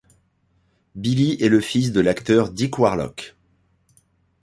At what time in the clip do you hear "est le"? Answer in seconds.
1.43-1.59